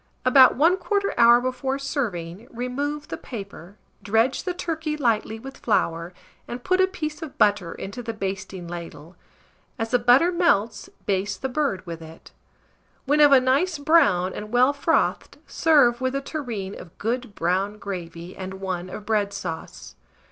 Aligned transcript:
About 0.25 0.57
1/4 0.57 1.13
hour 1.15 1.39
before 1.39 1.77
serving, 1.77 2.47
remove 2.49 3.09
the 3.09 3.17
paper, 3.17 3.77
dredge 4.01 4.45
the 4.45 4.53
turkey 4.55 4.97
lightly 4.97 5.37
with 5.37 5.57
flour, 5.57 6.11
and 6.47 6.63
put 6.63 6.81
a 6.81 6.87
piece 6.87 7.21
of 7.21 7.37
butter 7.37 7.71
into 7.75 8.01
the 8.01 8.11
basting 8.11 8.67
ladle; 8.67 9.15
as 9.77 9.91
the 9.91 9.99
butter 9.99 10.31
melts, 10.31 10.89
baste 11.05 11.43
the 11.43 11.49
bird 11.49 11.85
with 11.85 12.01
it. 12.01 12.31
When 13.05 13.19
of 13.19 13.31
a 13.31 13.39
nice 13.39 13.77
brown 13.77 14.33
and 14.33 14.51
well 14.51 14.73
frothed, 14.73 15.37
serve 15.45 16.01
with 16.01 16.15
a 16.15 16.21
tureen 16.21 16.73
of 16.79 16.97
good 16.97 17.35
brown 17.35 17.77
gravy 17.77 18.35
and 18.35 18.55
one 18.55 18.89
of 18.89 19.05
bread 19.05 19.31
sauce. 19.31 19.93